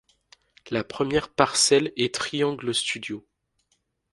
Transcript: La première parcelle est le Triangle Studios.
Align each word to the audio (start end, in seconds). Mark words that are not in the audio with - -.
La 0.71 0.83
première 0.83 1.29
parcelle 1.31 1.93
est 1.95 2.05
le 2.05 2.11
Triangle 2.11 2.73
Studios. 2.73 3.23